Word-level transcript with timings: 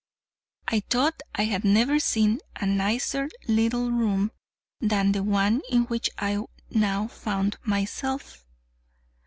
I 0.67 0.79
thought 0.79 1.21
I 1.35 1.43
had 1.43 1.63
never 1.63 1.99
seen 1.99 2.39
a 2.55 2.65
nicer 2.65 3.29
little 3.47 3.91
room 3.91 4.31
than 4.79 5.11
the 5.11 5.21
one 5.21 5.61
in 5.69 5.83
which 5.83 6.09
I 6.17 6.43
now 6.71 7.05
found 7.07 7.59
myself. 7.65 8.47